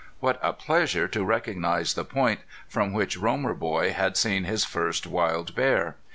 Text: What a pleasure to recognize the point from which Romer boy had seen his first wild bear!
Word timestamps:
What 0.19 0.39
a 0.41 0.51
pleasure 0.51 1.07
to 1.09 1.23
recognize 1.23 1.93
the 1.93 2.03
point 2.03 2.39
from 2.67 2.91
which 2.91 3.17
Romer 3.17 3.53
boy 3.53 3.91
had 3.93 4.17
seen 4.17 4.45
his 4.45 4.65
first 4.65 5.05
wild 5.05 5.53
bear! 5.53 5.95